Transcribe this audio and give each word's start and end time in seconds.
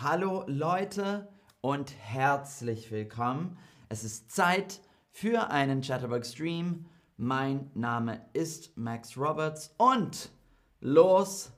Hallo 0.00 0.44
Leute 0.46 1.26
und 1.60 1.92
herzlich 1.98 2.92
willkommen. 2.92 3.58
Es 3.88 4.04
ist 4.04 4.30
Zeit 4.30 4.80
für 5.10 5.50
einen 5.50 5.80
Chatterbug 5.80 6.24
Stream. 6.24 6.86
Mein 7.16 7.68
Name 7.74 8.24
ist 8.32 8.76
Max 8.76 9.16
Roberts 9.16 9.74
und 9.76 10.30
los 10.80 11.50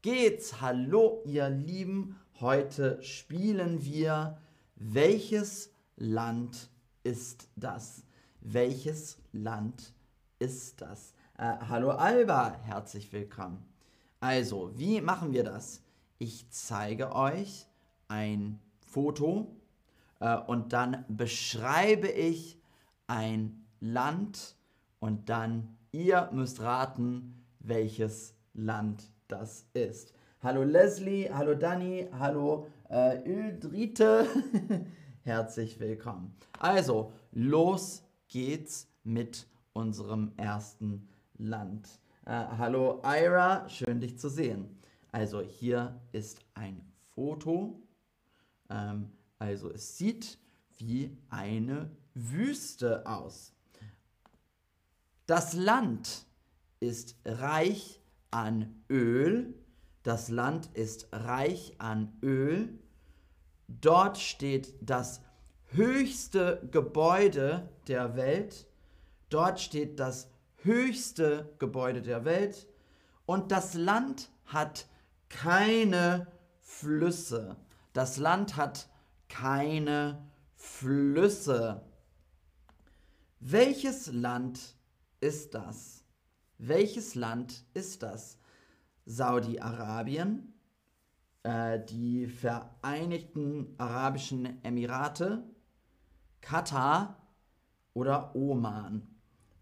geht's. 0.00 0.62
Hallo 0.62 1.22
ihr 1.26 1.50
Lieben. 1.50 2.16
Heute 2.40 3.02
spielen 3.02 3.84
wir 3.84 4.38
Welches 4.76 5.70
Land 5.96 6.70
ist 7.02 7.50
das? 7.56 8.04
Welches 8.40 9.18
Land 9.32 9.92
ist 10.38 10.80
das? 10.80 11.12
Äh, 11.36 11.56
hallo 11.68 11.90
Alba, 11.90 12.56
herzlich 12.62 13.12
willkommen. 13.12 13.62
Also, 14.18 14.70
wie 14.78 15.02
machen 15.02 15.34
wir 15.34 15.44
das? 15.44 15.82
Ich 16.18 16.48
zeige 16.48 17.14
euch 17.14 17.66
ein 18.12 18.60
Foto 18.86 19.56
äh, 20.20 20.36
und 20.36 20.74
dann 20.74 21.04
beschreibe 21.08 22.08
ich 22.08 22.60
ein 23.06 23.64
Land 23.80 24.54
und 25.00 25.30
dann 25.30 25.78
ihr 25.92 26.28
müsst 26.32 26.60
raten, 26.60 27.42
welches 27.60 28.34
Land 28.52 29.10
das 29.28 29.66
ist. 29.72 30.12
Hallo 30.42 30.62
Leslie, 30.62 31.30
hallo 31.32 31.54
Dani, 31.54 32.08
hallo 32.18 32.66
äh, 32.90 33.22
Ildrite, 33.26 34.26
herzlich 35.24 35.80
willkommen. 35.80 36.34
Also, 36.58 37.12
los 37.30 38.04
geht's 38.28 38.88
mit 39.04 39.46
unserem 39.72 40.32
ersten 40.36 41.08
Land. 41.38 41.88
Äh, 42.26 42.32
hallo 42.58 43.00
Ira, 43.04 43.66
schön 43.70 44.00
dich 44.00 44.18
zu 44.18 44.28
sehen. 44.28 44.78
Also 45.12 45.40
hier 45.40 45.98
ist 46.12 46.40
ein 46.54 46.80
Foto 47.14 47.80
ähm, 48.72 49.12
also 49.38 49.70
es 49.70 49.98
sieht 49.98 50.38
wie 50.78 51.16
eine 51.28 51.90
Wüste 52.14 53.06
aus. 53.06 53.52
Das 55.26 55.52
Land 55.52 56.26
ist 56.80 57.16
reich 57.24 58.00
an 58.30 58.82
Öl. 58.90 59.54
Das 60.02 60.28
Land 60.28 60.68
ist 60.74 61.08
reich 61.12 61.74
an 61.78 62.12
Öl. 62.22 62.78
Dort 63.68 64.18
steht 64.18 64.74
das 64.80 65.22
höchste 65.66 66.68
Gebäude 66.70 67.68
der 67.86 68.16
Welt. 68.16 68.66
Dort 69.28 69.60
steht 69.60 70.00
das 70.00 70.28
höchste 70.56 71.54
Gebäude 71.58 72.02
der 72.02 72.24
Welt. 72.24 72.66
Und 73.26 73.52
das 73.52 73.74
Land 73.74 74.30
hat 74.46 74.86
keine 75.28 76.26
Flüsse. 76.60 77.56
Das 77.92 78.16
Land 78.16 78.56
hat 78.56 78.88
keine 79.28 80.26
Flüsse. 80.54 81.82
Welches 83.40 84.12
Land 84.12 84.76
ist 85.20 85.54
das? 85.54 86.04
Welches 86.58 87.14
Land 87.14 87.64
ist 87.74 88.02
das? 88.02 88.38
Saudi-Arabien, 89.04 90.54
äh, 91.42 91.80
die 91.84 92.28
Vereinigten 92.28 93.74
Arabischen 93.78 94.62
Emirate, 94.62 95.42
Katar 96.40 97.16
oder 97.94 98.34
Oman. 98.36 99.08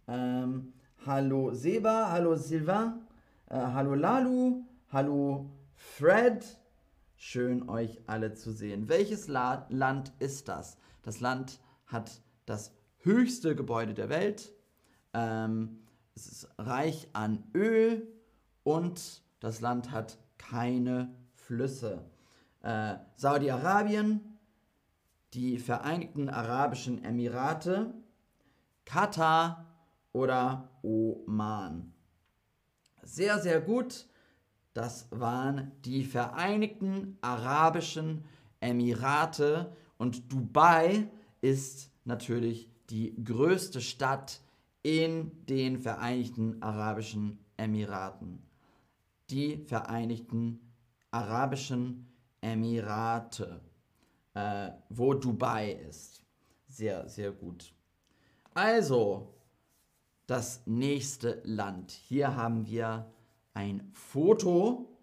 Ähm, 0.07 0.75
hallo 1.07 1.55
Seba, 1.55 2.11
hallo 2.11 2.37
Sylvain, 2.37 3.01
äh, 3.47 3.57
hallo 3.57 3.95
Lalu, 3.95 4.63
hallo 4.93 5.51
Fred, 5.75 6.45
Schön 7.23 7.69
euch 7.69 8.01
alle 8.07 8.33
zu 8.33 8.51
sehen. 8.51 8.89
Welches 8.89 9.29
La 9.29 9.67
Land 9.69 10.11
ist 10.21 10.49
das? 10.49 10.79
Das 11.03 11.21
Land 11.21 11.61
hat 11.85 12.23
das 12.47 12.73
höchste 13.01 13.55
Gebäude 13.55 13.93
der 13.93 14.09
Welt. 14.09 14.55
Ähm, 15.13 15.81
es 16.15 16.29
ist 16.29 16.49
reich 16.57 17.09
an 17.13 17.45
Öl 17.55 18.09
und 18.63 19.23
das 19.39 19.61
Land 19.61 19.91
hat 19.91 20.17
keine 20.39 21.15
Flüsse. 21.35 22.07
Äh, 22.63 22.95
Saudi-Arabien, 23.17 24.39
die 25.35 25.59
Vereinigten 25.59 26.31
Arabischen 26.31 27.05
Emirate, 27.05 27.93
Katar 28.87 29.67
oder 30.13 30.71
Oman. 30.81 31.93
Sehr, 33.03 33.39
sehr 33.41 33.61
gut. 33.61 34.07
Das 34.73 35.09
waren 35.11 35.73
die 35.85 36.05
Vereinigten 36.05 37.19
Arabischen 37.21 38.25
Emirate 38.61 39.75
und 39.99 40.33
Dubai 40.33 41.09
ist 41.41 41.91
natürlich 42.05 42.71
die 42.89 43.15
größte 43.23 43.81
Stadt 43.81 44.41
in 44.83 45.33
den 45.47 45.79
Vereinigten 45.79 46.63
Arabischen 46.63 47.39
Emiraten. 47.57 48.43
Die 49.29 49.59
Vereinigten 49.59 50.61
Arabischen 51.11 52.09
Emirate, 52.41 53.61
äh, 54.35 54.71
wo 54.89 55.15
Dubai 55.15 55.73
ist. 55.73 56.25
Sehr, 56.69 57.09
sehr 57.09 57.33
gut. 57.33 57.75
Also, 58.55 59.35
das 60.27 60.63
nächste 60.67 61.43
Land. 61.45 61.91
Hier 61.91 62.37
haben 62.37 62.67
wir 62.67 63.13
ein 63.55 63.91
Foto. 63.93 64.99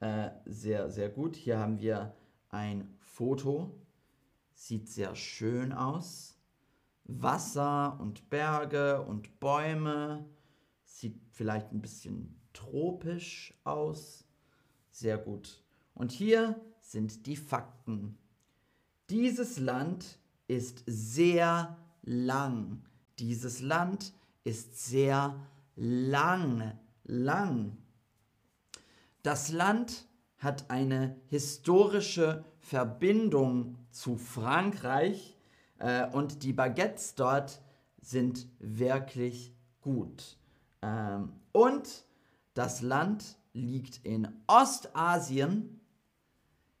Äh, 0.00 0.30
sehr, 0.44 0.90
sehr 0.90 1.08
gut. 1.08 1.36
Hier 1.36 1.58
haben 1.58 1.78
wir 1.78 2.14
ein 2.50 2.96
Foto. 3.00 3.80
Sieht 4.52 4.88
sehr 4.88 5.14
schön 5.14 5.72
aus. 5.72 6.38
Wasser 7.04 7.98
und 8.00 8.30
Berge 8.30 9.02
und 9.02 9.40
Bäume. 9.40 10.24
Sieht 10.84 11.20
vielleicht 11.30 11.72
ein 11.72 11.80
bisschen 11.80 12.40
tropisch 12.52 13.54
aus. 13.64 14.26
Sehr 14.90 15.18
gut. 15.18 15.62
Und 15.94 16.12
hier 16.12 16.60
sind 16.80 17.26
die 17.26 17.36
Fakten. 17.36 18.18
Dieses 19.10 19.58
Land 19.58 20.18
ist 20.46 20.82
sehr 20.86 21.76
lang. 22.02 22.82
Dieses 23.18 23.60
Land 23.60 24.12
ist 24.44 24.86
sehr 24.86 25.38
lang 25.76 26.78
lang. 27.04 27.76
Das 29.22 29.50
Land 29.50 30.06
hat 30.38 30.70
eine 30.70 31.16
historische 31.28 32.44
Verbindung 32.58 33.78
zu 33.90 34.16
Frankreich 34.16 35.36
äh, 35.78 36.06
und 36.10 36.42
die 36.42 36.52
Baguettes 36.52 37.14
dort 37.14 37.62
sind 38.00 38.46
wirklich 38.58 39.54
gut. 39.80 40.36
Ähm, 40.82 41.32
und 41.52 42.04
das 42.52 42.82
Land 42.82 43.38
liegt 43.52 44.04
in 44.04 44.28
Ostasien, 44.46 45.80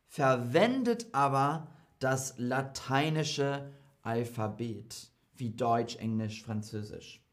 verwendet 0.06 1.06
aber 1.12 1.68
das 1.98 2.34
lateinische 2.36 3.72
Alphabet 4.02 5.10
wie 5.36 5.50
Deutsch, 5.50 5.96
Englisch, 5.96 6.42
Französisch. 6.42 7.23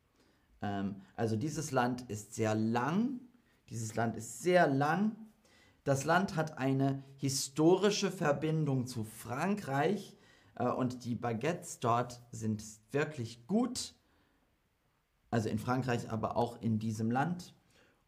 Ähm, 0.61 1.01
also 1.15 1.35
dieses 1.35 1.71
Land 1.71 2.09
ist 2.09 2.33
sehr 2.33 2.55
lang. 2.55 3.19
Dieses 3.69 3.95
Land 3.95 4.15
ist 4.15 4.41
sehr 4.41 4.67
lang. 4.67 5.15
Das 5.83 6.03
Land 6.03 6.35
hat 6.35 6.57
eine 6.57 7.03
historische 7.17 8.11
Verbindung 8.11 8.85
zu 8.85 9.03
Frankreich 9.03 10.15
äh, 10.55 10.67
und 10.67 11.05
die 11.05 11.15
Baguettes 11.15 11.79
dort 11.79 12.21
sind 12.31 12.63
wirklich 12.91 13.47
gut. 13.47 13.95
Also 15.31 15.49
in 15.49 15.59
Frankreich, 15.59 16.11
aber 16.11 16.35
auch 16.35 16.61
in 16.61 16.77
diesem 16.77 17.09
Land. 17.09 17.55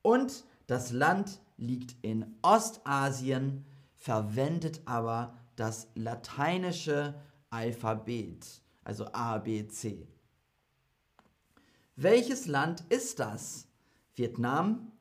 Und 0.02 0.44
das 0.68 0.92
Land 0.92 1.40
liegt 1.58 1.96
in 2.02 2.36
Ostasien, 2.42 3.66
verwendet 3.96 4.82
aber 4.86 5.38
das 5.56 5.88
lateinische 5.96 7.16
Alphabet, 7.50 8.62
also 8.84 9.06
A, 9.14 9.38
B, 9.38 9.68
C. 9.68 10.08
Welches 11.96 12.48
Land 12.48 12.84
ist 12.90 13.20
das? 13.20 13.68
Vietnam, 14.16 14.92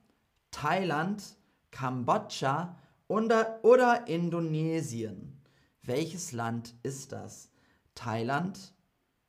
Thailand, 0.50 1.38
Kambodscha 1.70 2.76
oder, 3.08 3.60
oder 3.62 4.06
Indonesien? 4.08 5.40
Welches 5.82 6.32
Land 6.32 6.74
ist 6.82 7.12
das? 7.12 7.50
Thailand, 7.94 8.74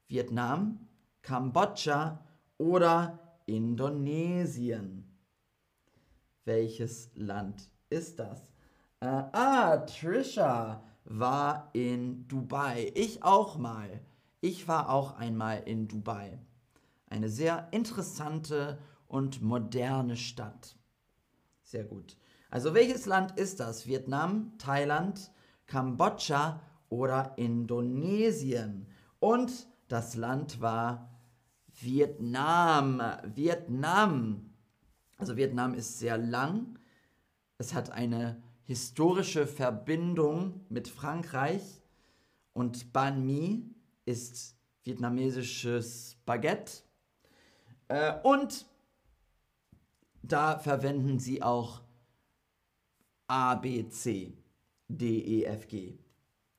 Vietnam, 0.09 0.89
Kambodscha 1.21 2.19
oder 2.57 3.17
Indonesien? 3.45 5.05
Welches 6.43 7.11
Land 7.15 7.69
ist 7.89 8.19
das? 8.19 8.51
Äh, 8.99 9.05
ah, 9.05 9.77
Trisha 9.77 10.83
war 11.05 11.69
in 11.71 12.27
Dubai. 12.27 12.91
Ich 12.93 13.23
auch 13.23 13.57
mal. 13.57 14.01
Ich 14.41 14.67
war 14.67 14.89
auch 14.89 15.15
einmal 15.15 15.63
in 15.63 15.87
Dubai. 15.87 16.39
Eine 17.13 17.29
sehr 17.29 17.67
interessante 17.69 18.79
und 19.05 19.43
moderne 19.43 20.17
Stadt. 20.17 20.75
Sehr 21.61 21.83
gut. 21.83 22.17
Also 22.49 22.73
welches 22.73 23.05
Land 23.05 23.37
ist 23.37 23.59
das? 23.59 23.85
Vietnam, 23.85 24.53
Thailand, 24.57 25.29
Kambodscha 25.67 26.59
oder 26.89 27.37
Indonesien. 27.37 28.87
Und 29.19 29.67
das 29.89 30.15
Land 30.15 30.59
war 30.59 31.11
Vietnam. 31.79 32.99
Vietnam. 33.35 34.49
Also 35.19 35.37
Vietnam 35.37 35.75
ist 35.75 35.99
sehr 35.99 36.17
lang. 36.17 36.79
Es 37.59 37.75
hat 37.75 37.91
eine 37.91 38.41
historische 38.63 39.45
Verbindung 39.45 40.65
mit 40.67 40.87
Frankreich 40.87 41.83
und 42.53 42.91
Banh 42.91 43.23
Mi 43.23 43.69
ist 44.03 44.57
vietnamesisches 44.83 46.17
Baguette. 46.25 46.81
Äh, 47.93 48.19
und 48.23 48.65
da 50.23 50.57
verwenden 50.57 51.19
sie 51.19 51.43
auch 51.43 51.83
A, 53.27 53.53
B, 53.53 53.87
C, 53.89 54.35
D, 54.87 55.19
E, 55.19 55.43
F, 55.43 55.67
G. 55.67 55.99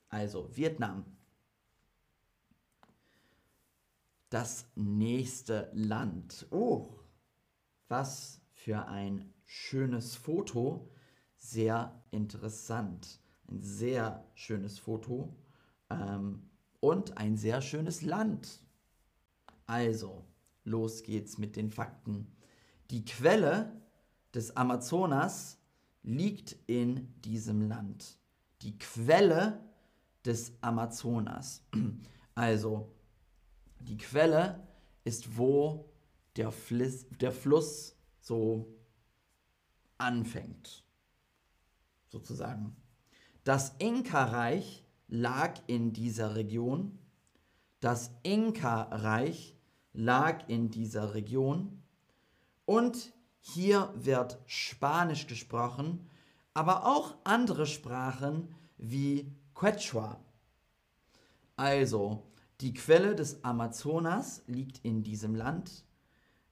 Also 0.08 0.48
Vietnam. 0.56 1.04
Das 4.30 4.66
nächste 4.76 5.70
Land. 5.72 6.46
Oh, 6.52 7.00
was 7.88 8.40
für 8.52 8.86
ein 8.86 9.34
schönes 9.44 10.14
Foto. 10.14 10.88
Sehr 11.36 12.00
interessant. 12.12 13.18
Ein 13.48 13.60
sehr 13.60 14.24
schönes 14.34 14.78
Foto. 14.78 15.34
Ähm, 15.90 16.48
und 16.78 17.18
ein 17.18 17.36
sehr 17.36 17.60
schönes 17.60 18.02
Land. 18.02 18.60
Also, 19.66 20.24
los 20.64 21.02
geht's 21.02 21.38
mit 21.38 21.56
den 21.56 21.70
Fakten. 21.70 22.26
Die 22.90 23.04
Quelle 23.04 23.80
des 24.34 24.56
Amazonas 24.56 25.58
liegt 26.02 26.56
in 26.66 27.14
diesem 27.22 27.68
Land. 27.68 28.18
Die 28.62 28.78
Quelle 28.78 29.60
des 30.24 30.52
Amazonas. 30.60 31.62
Also, 32.36 32.92
die 33.78 33.96
Quelle 33.96 34.66
ist, 35.04 35.36
wo 35.36 35.88
der, 36.34 36.50
Fliss, 36.50 37.06
der 37.20 37.30
Fluss 37.30 37.94
so 38.20 38.74
anfängt, 39.98 40.82
sozusagen. 42.08 42.74
Das 43.44 43.76
Inka-Reich 43.78 44.84
lag 45.06 45.60
in 45.68 45.92
dieser 45.92 46.34
Region. 46.34 46.98
Das 47.78 48.10
Inka-Reich 48.24 49.56
lag 49.94 50.48
in 50.48 50.70
dieser 50.70 51.14
Region. 51.14 51.82
Und 52.66 53.14
hier 53.40 53.92
wird 53.94 54.38
Spanisch 54.46 55.26
gesprochen, 55.26 56.10
aber 56.52 56.86
auch 56.86 57.14
andere 57.24 57.66
Sprachen 57.66 58.54
wie 58.76 59.32
Quechua. 59.54 60.20
Also, 61.56 62.22
die 62.60 62.74
Quelle 62.74 63.14
des 63.14 63.44
Amazonas 63.44 64.42
liegt 64.46 64.84
in 64.84 65.02
diesem 65.02 65.34
Land. 65.34 65.84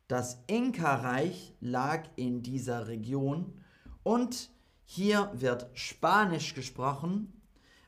Das 0.09 0.43
Inka-Reich 0.47 1.55
lag 1.61 2.09
in 2.17 2.43
dieser 2.43 2.87
Region 2.87 3.55
und 4.03 4.51
hier 4.85 5.31
wird 5.33 5.71
Spanisch 5.73 6.55
gesprochen, 6.55 7.41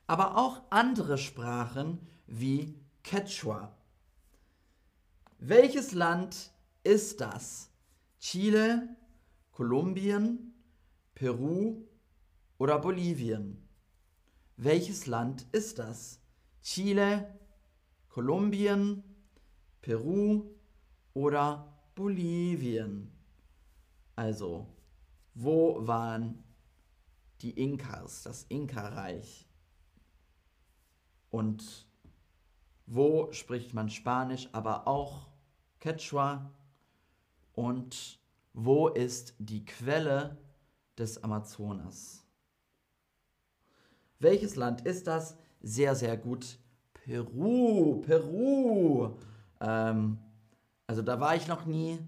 aber 0.06 0.38
auch 0.38 0.62
andere 0.70 1.18
Sprachen 1.18 1.98
wie 2.26 2.74
Quechua. 3.02 3.76
Welches 5.46 5.92
Land 5.92 6.54
ist 6.84 7.20
das? 7.20 7.70
Chile, 8.18 8.96
Kolumbien, 9.52 10.54
Peru 11.14 11.86
oder 12.56 12.78
Bolivien? 12.78 13.68
Welches 14.56 15.04
Land 15.04 15.44
ist 15.52 15.78
das? 15.78 16.18
Chile, 16.62 17.38
Kolumbien, 18.08 19.04
Peru 19.82 20.54
oder 21.12 21.78
Bolivien? 21.94 23.12
Also, 24.16 24.66
wo 25.34 25.86
waren 25.86 26.42
die 27.42 27.50
Inkas, 27.50 28.22
das 28.22 28.46
Inka-Reich? 28.48 29.46
Und 31.28 31.86
wo 32.86 33.30
spricht 33.32 33.74
man 33.74 33.90
Spanisch, 33.90 34.48
aber 34.52 34.88
auch 34.88 35.33
Quechua? 35.84 36.50
Und 37.52 38.18
wo 38.54 38.88
ist 38.88 39.34
die 39.38 39.66
Quelle 39.66 40.38
des 40.96 41.22
Amazonas? 41.22 42.24
Welches 44.18 44.56
Land 44.56 44.86
ist 44.86 45.06
das? 45.06 45.36
Sehr, 45.60 45.94
sehr 45.94 46.16
gut. 46.16 46.58
Peru, 46.94 48.00
Peru. 48.00 49.18
Ähm, 49.60 50.16
also 50.86 51.02
da 51.02 51.20
war 51.20 51.36
ich 51.36 51.48
noch 51.48 51.66
nie, 51.66 51.98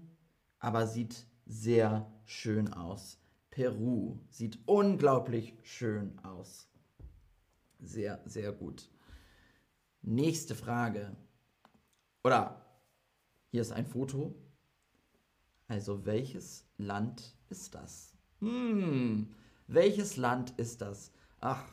aber 0.57 0.87
sieht 0.87 1.27
sehr 1.45 2.11
schön 2.25 2.73
aus. 2.73 3.19
Peru 3.51 4.17
sieht 4.31 4.57
unglaublich 4.65 5.55
schön 5.61 6.17
aus. 6.23 6.67
Sehr, 7.79 8.23
sehr 8.25 8.53
gut. 8.53 8.89
Nächste 10.01 10.55
Frage. 10.55 11.15
Oder 12.23 12.66
hier 13.57 13.63
ist 13.63 13.71
ein 13.71 13.87
Foto. 13.87 14.35
Also 15.67 16.05
welches 16.05 16.69
Land 16.77 17.35
ist 17.49 17.73
das? 17.73 18.15
Hm, 18.39 19.33
welches 19.65 20.15
Land 20.15 20.51
ist 20.59 20.81
das? 20.81 21.11
Ach, 21.39 21.67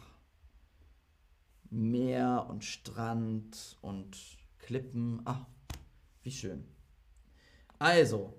Meer 1.69 2.47
und 2.49 2.65
Strand 2.65 3.77
und 3.83 4.17
Klippen. 4.57 5.21
Ach, 5.27 5.45
wie 6.23 6.31
schön. 6.31 6.67
Also, 7.79 8.33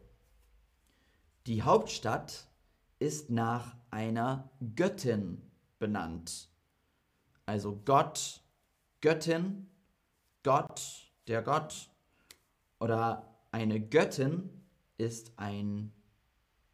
die 1.46 1.62
Hauptstadt 1.62 2.48
ist 2.98 3.30
nach 3.30 3.78
einer 3.92 4.50
Göttin 4.76 5.52
benannt. 5.78 6.50
Also 7.46 7.80
Gott, 7.86 8.42
Göttin, 9.02 9.70
Gott, 10.42 11.14
der 11.28 11.44
Gott 11.44 11.92
oder 12.80 13.35
eine 13.56 13.80
Göttin 13.80 14.50
ist 14.98 15.32
ein 15.38 15.94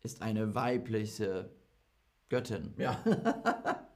ist 0.01 0.23
eine 0.23 0.55
weibliche 0.55 1.51
Göttin. 2.29 2.73
Ja. 2.77 2.97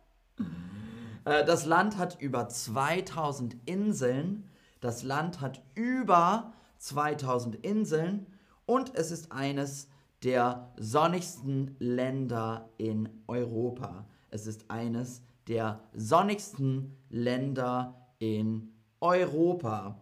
Äh, 1.28 1.44
das 1.44 1.66
Land 1.66 1.98
hat 1.98 2.22
über 2.22 2.48
2000 2.50 3.58
Inseln. 3.66 4.48
Das 4.80 5.02
Land 5.02 5.42
hat 5.42 5.64
über 5.74 6.54
2000 6.78 7.56
Inseln 7.66 8.28
und 8.68 8.94
es 8.94 9.10
ist 9.10 9.32
eines 9.32 9.88
der 10.24 10.72
sonnigsten 10.78 11.76
Länder 11.80 12.70
in 12.78 13.10
Europa. 13.26 14.06
Es 14.30 14.46
ist 14.46 14.70
eines 14.70 15.24
der 15.48 15.80
sonnigsten 15.96 16.96
Länder 17.10 17.96
in 18.20 18.76
Europa. 19.00 20.00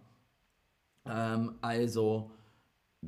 Ähm, 1.06 1.56
also 1.62 2.32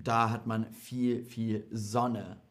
da 0.04 0.30
hat 0.30 0.46
man 0.46 0.72
viel, 0.74 1.24
viel 1.24 1.68
Sonne. 1.72 2.42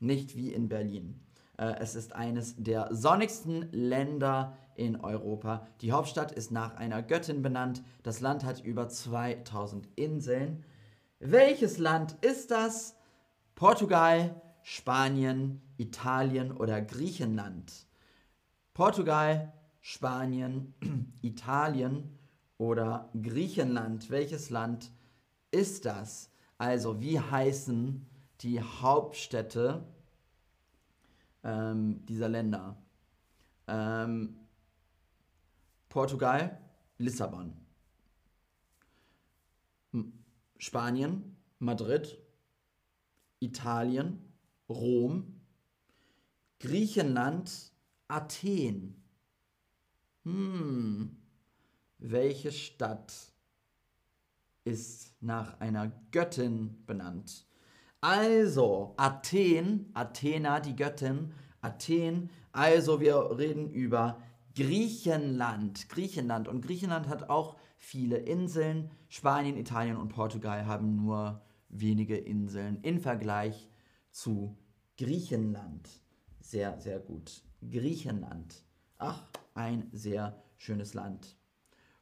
Nicht 0.00 0.36
wie 0.36 0.52
in 0.52 0.68
Berlin. 0.68 1.20
Äh, 1.56 1.74
es 1.78 1.94
ist 1.94 2.14
eines 2.14 2.56
der 2.56 2.94
sonnigsten 2.94 3.70
Länder 3.70 4.56
in 4.74 4.96
Europa. 4.96 5.66
Die 5.82 5.92
Hauptstadt 5.92 6.32
ist 6.32 6.50
nach 6.50 6.74
einer 6.76 7.02
Göttin 7.02 7.42
benannt. 7.42 7.82
Das 8.02 8.20
Land 8.20 8.44
hat 8.44 8.64
über 8.64 8.88
2000 8.88 9.88
Inseln. 9.96 10.64
Welches 11.18 11.78
Land 11.78 12.16
ist 12.22 12.50
das? 12.50 12.96
Portugal, 13.54 14.40
Spanien, 14.62 15.60
Italien 15.76 16.50
oder 16.50 16.80
Griechenland? 16.80 17.86
Portugal, 18.72 19.52
Spanien, 19.80 20.74
Italien 21.22 22.18
oder 22.56 23.10
Griechenland. 23.20 24.10
Welches 24.10 24.50
Land 24.50 24.90
ist 25.50 25.84
das? 25.84 26.29
Also, 26.60 27.00
wie 27.00 27.18
heißen 27.18 28.06
die 28.42 28.60
Hauptstädte 28.60 29.82
ähm, 31.42 32.04
dieser 32.04 32.28
Länder? 32.28 32.76
Ähm, 33.66 34.36
Portugal, 35.88 36.60
Lissabon. 36.98 37.54
Spanien, 40.58 41.34
Madrid. 41.60 42.18
Italien, 43.38 44.30
Rom. 44.68 45.40
Griechenland, 46.58 47.72
Athen. 48.06 49.02
Hm, 50.24 51.16
welche 51.96 52.52
Stadt 52.52 53.32
ist 54.64 55.09
nach 55.20 55.60
einer 55.60 55.92
Göttin 56.10 56.84
benannt? 56.86 57.46
Also, 58.00 58.94
Athen, 58.96 59.90
Athena, 59.92 60.60
die 60.60 60.74
Göttin, 60.74 61.32
Athen. 61.60 62.30
Also, 62.52 63.00
wir 63.00 63.38
reden 63.38 63.70
über 63.70 64.22
Griechenland. 64.54 65.88
Griechenland. 65.88 66.48
Und 66.48 66.62
Griechenland 66.62 67.08
hat 67.08 67.28
auch 67.28 67.56
viele 67.76 68.16
Inseln. 68.16 68.90
Spanien, 69.08 69.56
Italien 69.56 69.96
und 69.96 70.08
Portugal 70.08 70.66
haben 70.66 70.96
nur 70.96 71.42
wenige 71.68 72.16
Inseln 72.16 72.78
im 72.82 73.00
Vergleich 73.00 73.68
zu 74.10 74.56
Griechenland. 74.96 75.88
Sehr, 76.40 76.80
sehr 76.80 76.98
gut. 76.98 77.42
Griechenland. 77.62 78.64
Ach, 78.98 79.28
ein 79.54 79.88
sehr 79.92 80.42
schönes 80.56 80.94
Land. 80.94 81.36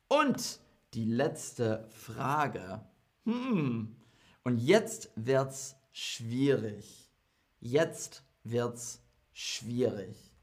Und 0.09 0.61
die 0.95 1.05
letzte 1.05 1.87
Frage. 1.91 2.81
Hm. 3.29 3.95
Und 4.43 4.57
jetzt 4.57 5.11
wird's 5.15 5.77
schwierig. 5.93 7.13
Jetzt 7.61 8.25
wird's 8.43 9.03
schwierig. 9.35 10.35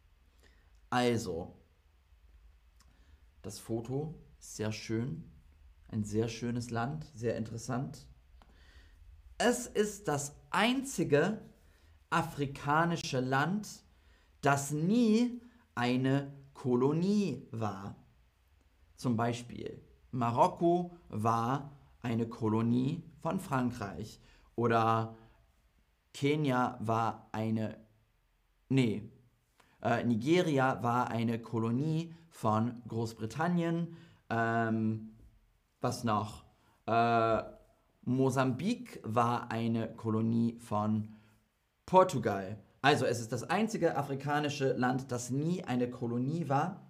Also, 0.91 1.55
das 3.41 3.57
Foto 3.57 4.13
ist 4.39 4.55
sehr 4.57 4.71
schön. 4.71 5.31
Ein 5.87 6.03
sehr 6.03 6.27
schönes 6.27 6.69
Land, 6.69 7.07
sehr 7.15 7.37
interessant. 7.37 8.05
Es 9.39 9.65
ist 9.65 10.07
das 10.07 10.35
einzige 10.51 11.41
afrikanische 12.11 13.19
Land, 13.19 13.67
das 14.41 14.69
nie 14.69 15.41
eine 15.73 16.31
Kolonie 16.53 17.47
war. 17.49 17.95
Zum 18.95 19.17
Beispiel 19.17 19.81
Marokko 20.11 20.95
war 21.09 21.75
eine 22.05 22.27
Kolonie 22.27 23.03
von 23.19 23.39
Frankreich 23.39 24.21
oder 24.55 25.17
Kenia 26.13 26.77
war 26.79 27.27
eine, 27.33 27.77
nee, 28.69 29.09
äh, 29.81 30.03
Nigeria 30.03 30.81
war 30.81 31.09
eine 31.09 31.39
Kolonie 31.39 32.13
von 32.29 32.81
Großbritannien. 32.87 33.97
Ähm, 34.29 35.15
was 35.81 36.03
noch? 36.03 36.45
Äh, 36.85 37.43
Mosambik 38.03 39.01
war 39.03 39.51
eine 39.51 39.87
Kolonie 39.93 40.57
von 40.59 41.09
Portugal. 41.85 42.57
Also 42.81 43.05
es 43.05 43.19
ist 43.19 43.31
das 43.31 43.43
einzige 43.43 43.97
afrikanische 43.97 44.73
Land, 44.73 45.11
das 45.11 45.31
nie 45.31 45.63
eine 45.63 45.89
Kolonie 45.89 46.49
war. 46.49 46.85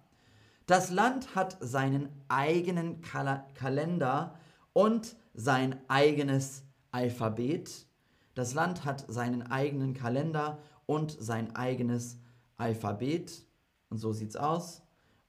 Das 0.66 0.90
Land 0.90 1.34
hat 1.34 1.56
seinen 1.60 2.08
eigenen 2.28 3.00
Kal 3.00 3.46
Kalender 3.54 4.34
und 4.76 5.16
sein 5.32 5.80
eigenes 5.88 6.62
Alphabet. 6.90 7.86
Das 8.34 8.52
Land 8.52 8.84
hat 8.84 9.06
seinen 9.08 9.44
eigenen 9.44 9.94
Kalender 9.94 10.58
und 10.84 11.16
sein 11.18 11.56
eigenes 11.56 12.18
Alphabet. 12.58 13.46
Und 13.88 13.96
so 13.96 14.12
sieht's 14.12 14.36
aus. 14.36 14.82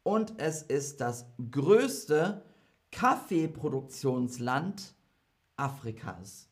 Und 0.03 0.33
es 0.37 0.63
ist 0.63 0.99
das 0.99 1.27
größte 1.49 2.43
Kaffeeproduktionsland 2.91 4.93
Afrikas. 5.55 6.49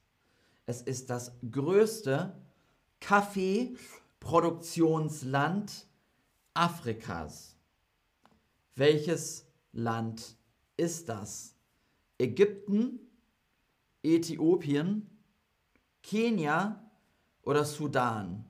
Es 0.65 0.81
ist 0.81 1.09
das 1.09 1.33
größte 1.51 2.33
Kaffeeproduktionsland 3.01 5.85
Afrikas. 6.53 7.57
Welches 8.75 9.45
Land 9.73 10.37
ist 10.77 11.09
das? 11.09 11.54
Ägypten, 12.17 12.99
Äthiopien, 14.03 15.09
Kenia 16.01 16.89
oder 17.41 17.65
Sudan? 17.65 18.45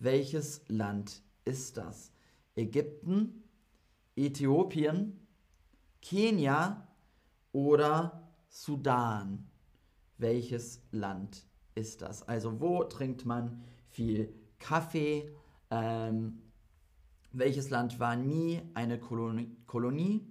Welches 0.00 0.62
Land 0.68 1.22
ist 1.44 1.76
das? 1.76 2.12
Ägypten, 2.56 3.44
Äthiopien, 4.16 5.18
Kenia 6.00 6.88
oder 7.52 8.28
Sudan? 8.48 9.48
Welches 10.16 10.82
Land 10.90 11.46
ist 11.74 12.02
das? 12.02 12.26
Also 12.26 12.60
wo 12.60 12.82
trinkt 12.84 13.24
man 13.24 13.62
viel 13.90 14.34
Kaffee? 14.58 15.30
Ähm, 15.70 16.42
welches 17.32 17.70
Land 17.70 18.00
war 18.00 18.16
nie 18.16 18.60
eine 18.74 18.98
Kolonie? 18.98 19.56
Kolonie? 19.66 20.26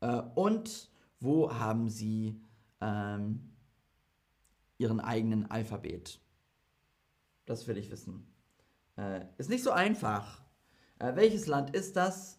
Äh, 0.00 0.22
und 0.34 0.90
wo 1.20 1.52
haben 1.52 1.88
sie 1.88 2.40
ähm, 2.80 3.50
ihren 4.78 5.00
eigenen 5.00 5.50
Alphabet? 5.50 6.20
Das 7.46 7.66
will 7.66 7.76
ich 7.78 7.90
wissen. 7.90 8.26
Äh, 8.96 9.26
ist 9.38 9.50
nicht 9.50 9.64
so 9.64 9.70
einfach. 9.70 10.42
Äh, 10.98 11.16
welches 11.16 11.46
Land 11.46 11.74
ist 11.74 11.96
das? 11.96 12.38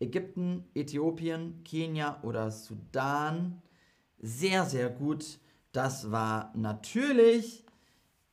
Ägypten, 0.00 0.64
Äthiopien, 0.74 1.62
Kenia 1.64 2.22
oder 2.22 2.50
Sudan? 2.50 3.62
Sehr, 4.18 4.64
sehr 4.64 4.90
gut. 4.90 5.38
Das 5.72 6.10
war 6.10 6.52
natürlich 6.56 7.64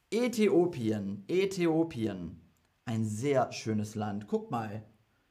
Äthiopien. 0.10 1.24
Äthiopien. 1.28 2.42
Ein 2.86 3.06
sehr 3.06 3.52
schönes 3.52 3.96
Land. 3.96 4.28
Guck 4.28 4.52
mal. 4.52 4.84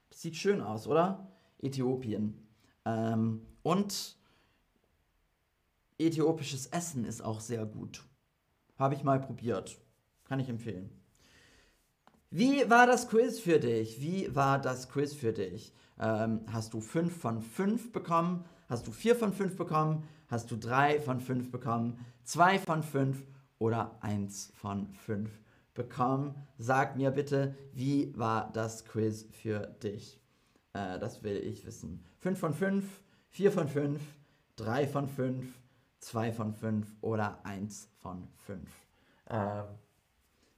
Das 0.08 0.22
sieht 0.22 0.36
schön 0.36 0.60
aus, 0.60 0.86
oder? 0.86 1.32
Äthiopien. 1.58 2.46
Ähm, 2.84 3.42
und 3.62 4.16
äthiopisches 5.98 6.66
Essen 6.66 7.04
ist 7.04 7.22
auch 7.22 7.40
sehr 7.40 7.66
gut. 7.66 8.02
Habe 8.78 8.94
ich 8.94 9.04
mal 9.04 9.20
probiert. 9.20 9.78
Kann 10.24 10.40
ich 10.40 10.48
empfehlen. 10.48 10.90
Wie 12.30 12.70
war 12.70 12.86
das 12.86 13.08
Quiz 13.08 13.40
für 13.40 13.58
dich? 13.58 14.00
Wie 14.00 14.34
war 14.34 14.60
das 14.60 14.88
Quiz 14.88 15.12
für 15.12 15.32
dich? 15.32 15.74
Ähm, 15.98 16.42
hast 16.52 16.72
du 16.72 16.80
5 16.80 17.14
von 17.14 17.42
5 17.42 17.92
bekommen? 17.92 18.44
Hast 18.68 18.86
du 18.86 18.92
4 18.92 19.16
von 19.16 19.32
5 19.32 19.56
bekommen? 19.56 20.08
Hast 20.28 20.50
du 20.50 20.56
3 20.56 21.00
von 21.00 21.20
5 21.20 21.50
bekommen? 21.50 21.98
2 22.22 22.60
von 22.60 22.82
5 22.84 23.26
oder 23.58 23.98
1 24.00 24.52
von 24.54 24.92
5 24.94 25.28
bekommen? 25.74 26.36
Sag 26.56 26.96
mir 26.96 27.10
bitte, 27.10 27.56
wie 27.72 28.16
war 28.16 28.52
das 28.52 28.84
Quiz 28.84 29.26
für 29.32 29.66
dich? 29.82 30.20
Äh, 30.72 31.00
das 31.00 31.24
will 31.24 31.36
ich 31.36 31.66
wissen. 31.66 32.04
5 32.20 32.38
von 32.38 32.54
5, 32.54 32.84
4 33.30 33.52
von 33.52 33.68
5, 33.68 34.02
3 34.56 34.86
von 34.86 35.08
5, 35.08 35.46
2 36.00 36.32
von 36.32 36.54
5 36.54 36.94
oder 37.00 37.44
1 37.44 37.88
von 37.98 38.28
5. 38.46 38.68
Ähm, 39.28 39.64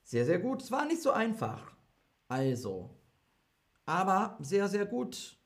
sehr, 0.03 0.25
sehr 0.25 0.39
gut. 0.39 0.63
Es 0.63 0.71
war 0.71 0.87
nicht 0.87 1.03
so 1.03 1.11
einfach. 1.11 1.73
Also, 2.29 2.91
aber 3.87 4.37
sehr, 4.41 4.69
sehr 4.69 4.87
gut. 4.87 5.37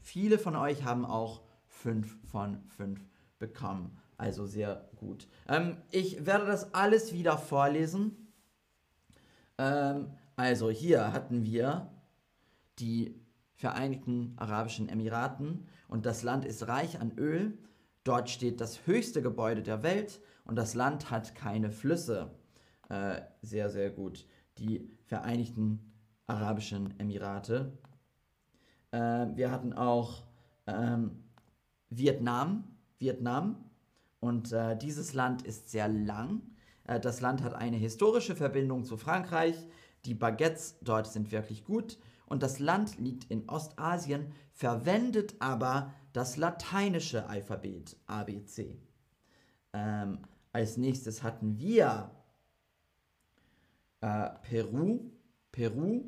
Viele 0.00 0.38
von 0.38 0.56
euch 0.56 0.84
haben 0.84 1.04
auch 1.04 1.42
5 1.66 2.30
von 2.30 2.62
5 2.76 3.00
bekommen. 3.38 3.98
Also 4.16 4.46
sehr 4.46 4.88
gut. 4.96 5.26
Ähm, 5.48 5.78
ich 5.90 6.26
werde 6.26 6.46
das 6.46 6.74
alles 6.74 7.12
wieder 7.12 7.38
vorlesen. 7.38 8.32
Ähm, 9.58 10.12
also 10.36 10.70
hier 10.70 11.12
hatten 11.12 11.44
wir 11.44 11.90
die 12.78 13.20
Vereinigten 13.54 14.34
Arabischen 14.38 14.88
Emiraten 14.88 15.68
und 15.90 16.06
das 16.06 16.22
Land 16.22 16.44
ist 16.44 16.68
reich 16.68 17.00
an 17.00 17.12
Öl. 17.18 17.58
Dort 18.04 18.30
steht 18.30 18.60
das 18.60 18.86
höchste 18.86 19.22
Gebäude 19.22 19.62
der 19.62 19.82
Welt 19.82 20.20
und 20.44 20.56
das 20.56 20.74
Land 20.74 21.10
hat 21.10 21.34
keine 21.34 21.70
Flüsse. 21.70 22.30
Äh, 22.88 23.20
sehr, 23.42 23.70
sehr 23.70 23.90
gut. 23.90 24.24
Die 24.58 24.88
Vereinigten 25.04 25.92
Arabischen 26.28 26.94
Emirate. 27.00 27.72
Äh, 28.92 28.98
wir 28.98 29.50
hatten 29.50 29.72
auch 29.72 30.22
ähm, 30.68 31.24
Vietnam. 31.90 32.64
Vietnam. 33.00 33.64
Und 34.20 34.52
äh, 34.52 34.76
dieses 34.76 35.12
Land 35.12 35.42
ist 35.42 35.70
sehr 35.70 35.88
lang. 35.88 36.42
Äh, 36.84 37.00
das 37.00 37.20
Land 37.20 37.42
hat 37.42 37.54
eine 37.54 37.76
historische 37.76 38.36
Verbindung 38.36 38.84
zu 38.84 38.96
Frankreich. 38.96 39.56
Die 40.04 40.14
Baguettes 40.14 40.78
dort 40.82 41.08
sind 41.08 41.32
wirklich 41.32 41.64
gut. 41.64 41.98
Und 42.30 42.44
das 42.44 42.60
Land 42.60 42.98
liegt 42.98 43.24
in 43.28 43.48
Ostasien, 43.48 44.32
verwendet 44.52 45.34
aber 45.40 45.92
das 46.12 46.36
lateinische 46.36 47.28
Alphabet 47.28 47.96
ABC. 48.06 48.78
Ähm, 49.72 50.20
als 50.52 50.76
nächstes 50.76 51.24
hatten 51.24 51.58
wir 51.58 52.12
äh, 54.00 54.30
Peru. 54.42 55.10
Peru. 55.50 56.04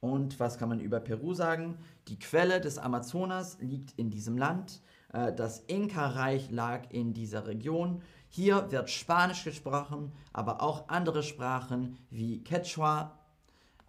Und 0.00 0.40
was 0.40 0.58
kann 0.58 0.68
man 0.68 0.80
über 0.80 0.98
Peru 0.98 1.32
sagen? 1.32 1.78
Die 2.08 2.18
Quelle 2.18 2.60
des 2.60 2.78
Amazonas 2.78 3.58
liegt 3.60 3.96
in 3.96 4.10
diesem 4.10 4.36
Land. 4.36 4.82
Äh, 5.12 5.32
das 5.32 5.60
Inka-Reich 5.60 6.50
lag 6.50 6.90
in 6.90 7.14
dieser 7.14 7.46
Region. 7.46 8.02
Hier 8.28 8.72
wird 8.72 8.90
Spanisch 8.90 9.44
gesprochen, 9.44 10.10
aber 10.32 10.60
auch 10.60 10.88
andere 10.88 11.22
Sprachen 11.22 11.98
wie 12.10 12.42
Quechua. 12.42 13.16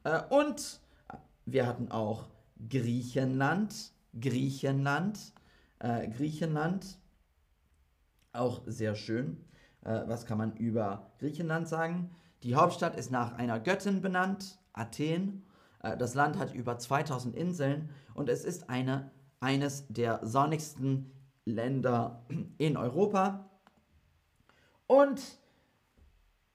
Äh, 0.03 0.21
und 0.29 0.80
wir 1.51 1.67
hatten 1.67 1.91
auch 1.91 2.27
Griechenland. 2.69 3.91
Griechenland. 4.19 5.33
Äh, 5.79 6.07
Griechenland. 6.09 6.97
Auch 8.33 8.61
sehr 8.65 8.95
schön. 8.95 9.45
was 9.83 10.25
kann 10.25 10.37
man 10.37 10.55
über 10.55 11.11
Griechenland 11.19 11.67
sagen? 11.67 12.11
Die 12.43 12.55
Hauptstadt 12.55 12.95
ist 12.95 13.11
nach 13.11 13.33
einer 13.33 13.59
Göttin 13.59 14.01
benannt, 14.01 14.57
Athen. 14.73 15.43
Äh, 15.83 15.97
das 15.97 16.15
Land 16.15 16.37
hat 16.37 16.53
über 16.53 16.77
2000 16.77 17.35
Inseln 17.35 17.89
und 18.13 18.29
es 18.29 18.43
ist 18.43 18.69
eine, 18.69 19.11
eines 19.39 19.85
der 19.89 20.25
sonnigsten 20.25 21.11
Länder 21.45 22.25
in 22.57 22.77
Europa. 22.77 23.49
Und 24.87 25.21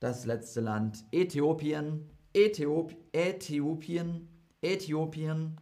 das 0.01 0.27
letzte 0.27 0.61
Land, 0.61 1.05
Äthiopien. 1.13 2.11
Äthiop 2.35 2.95
Äthiopien. 3.13 4.29
Äthiopien. 4.67 5.61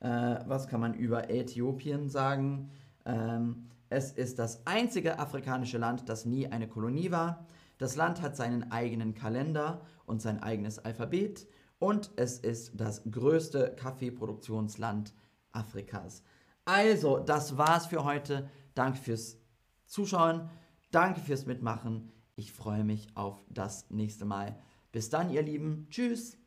Äh, 0.00 0.08
was 0.46 0.68
kann 0.68 0.80
man 0.80 0.94
über 0.94 1.30
Äthiopien 1.30 2.08
sagen? 2.08 2.70
Ähm, 3.04 3.70
es 3.90 4.12
ist 4.12 4.38
das 4.38 4.66
einzige 4.66 5.18
afrikanische 5.18 5.78
Land, 5.78 6.08
das 6.08 6.24
nie 6.24 6.46
eine 6.48 6.68
Kolonie 6.68 7.10
war. 7.10 7.46
Das 7.78 7.96
Land 7.96 8.22
hat 8.22 8.36
seinen 8.36 8.70
eigenen 8.70 9.14
Kalender 9.14 9.82
und 10.06 10.20
sein 10.22 10.42
eigenes 10.42 10.78
Alphabet 10.78 11.46
und 11.78 12.10
es 12.16 12.38
ist 12.38 12.80
das 12.80 13.02
größte 13.10 13.74
Kaffeeproduktionsland 13.76 15.14
Afrikas. 15.52 16.22
Also, 16.64 17.18
das 17.18 17.58
war's 17.58 17.86
für 17.86 18.04
heute. 18.04 18.48
Danke 18.74 18.98
fürs 18.98 19.38
Zuschauen. 19.86 20.48
Danke 20.90 21.20
fürs 21.20 21.46
Mitmachen. 21.46 22.12
Ich 22.36 22.52
freue 22.52 22.84
mich 22.84 23.08
auf 23.16 23.44
das 23.48 23.90
nächste 23.90 24.24
Mal. 24.24 24.58
Bis 24.92 25.10
dann, 25.10 25.30
ihr 25.30 25.42
Lieben. 25.42 25.88
Tschüss. 25.90 26.43